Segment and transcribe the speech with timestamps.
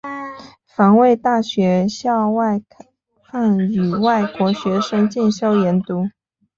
[0.65, 2.61] 防卫大学校开
[3.31, 6.09] 放予外国学生进修研读。